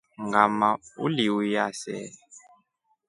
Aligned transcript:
Ngʼama 0.27 0.69
wliuya 1.03 1.65
see. 1.79 2.05